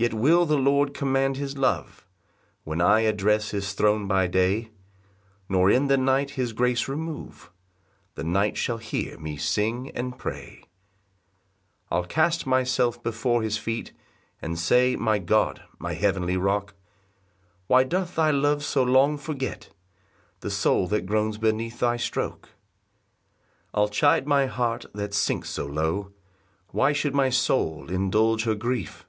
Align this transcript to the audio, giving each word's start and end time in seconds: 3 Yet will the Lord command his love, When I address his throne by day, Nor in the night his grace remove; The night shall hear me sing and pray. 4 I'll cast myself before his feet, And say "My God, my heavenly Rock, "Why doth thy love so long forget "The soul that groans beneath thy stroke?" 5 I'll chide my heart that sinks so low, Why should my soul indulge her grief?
3 0.00 0.06
Yet 0.08 0.14
will 0.14 0.46
the 0.46 0.58
Lord 0.58 0.94
command 0.94 1.36
his 1.36 1.56
love, 1.56 2.04
When 2.64 2.80
I 2.80 3.02
address 3.02 3.50
his 3.52 3.72
throne 3.72 4.08
by 4.08 4.26
day, 4.26 4.70
Nor 5.48 5.70
in 5.70 5.86
the 5.86 5.96
night 5.96 6.30
his 6.30 6.52
grace 6.52 6.88
remove; 6.88 7.52
The 8.16 8.24
night 8.24 8.56
shall 8.56 8.78
hear 8.78 9.16
me 9.16 9.36
sing 9.36 9.92
and 9.92 10.18
pray. 10.18 10.64
4 11.90 11.96
I'll 11.98 12.04
cast 12.06 12.46
myself 12.46 13.00
before 13.00 13.44
his 13.44 13.58
feet, 13.58 13.92
And 14.40 14.58
say 14.58 14.96
"My 14.96 15.20
God, 15.20 15.62
my 15.78 15.92
heavenly 15.94 16.36
Rock, 16.36 16.74
"Why 17.68 17.84
doth 17.84 18.16
thy 18.16 18.32
love 18.32 18.64
so 18.64 18.82
long 18.82 19.16
forget 19.16 19.68
"The 20.40 20.50
soul 20.50 20.88
that 20.88 21.06
groans 21.06 21.38
beneath 21.38 21.78
thy 21.78 21.96
stroke?" 21.96 22.46
5 22.46 22.50
I'll 23.74 23.88
chide 23.88 24.26
my 24.26 24.46
heart 24.46 24.84
that 24.94 25.14
sinks 25.14 25.50
so 25.50 25.64
low, 25.64 26.10
Why 26.70 26.92
should 26.92 27.14
my 27.14 27.30
soul 27.30 27.88
indulge 27.88 28.42
her 28.46 28.56
grief? 28.56 29.06